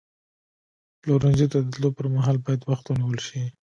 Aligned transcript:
پلورنځي 1.01 1.47
ته 1.51 1.57
د 1.61 1.65
تللو 1.73 1.89
پر 1.97 2.05
مهال 2.15 2.37
باید 2.45 2.61
وخت 2.69 2.85
ونیول 2.87 3.19
شي. 3.27 3.41